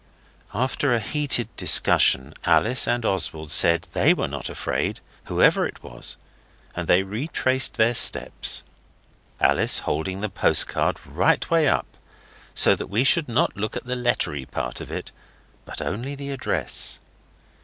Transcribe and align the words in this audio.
After 0.55 0.91
a 0.95 0.99
heated 0.99 1.47
discussion, 1.57 2.33
Alice 2.43 2.87
and 2.87 3.05
Oswald 3.05 3.51
said 3.51 3.87
they 3.93 4.15
were 4.15 4.27
not 4.27 4.49
afraid, 4.49 4.99
whoever 5.25 5.69
was, 5.83 6.17
and 6.75 6.87
they 6.87 7.03
retraced 7.03 7.75
their 7.75 7.93
steps, 7.93 8.63
Alice 9.39 9.77
holding 9.85 10.21
the 10.21 10.27
postcard 10.29 10.97
right 11.05 11.47
way 11.51 11.67
up, 11.67 11.85
so 12.55 12.73
that 12.75 12.87
we 12.87 13.03
should 13.03 13.29
not 13.29 13.55
look 13.55 13.77
at 13.77 13.85
the 13.85 13.93
lettery 13.93 14.47
part 14.47 14.81
of 14.81 14.89
it, 14.89 15.11
but 15.65 15.83
only 15.83 16.15
the 16.15 16.31
address. 16.31 16.99